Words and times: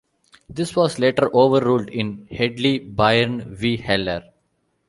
This 0.49 0.75
was 0.75 0.97
later 0.97 1.29
overruled 1.31 1.89
in 1.89 2.27
"Hedley 2.31 2.79
Byrne 2.79 3.53
v 3.55 3.77
Heller". 3.77 4.33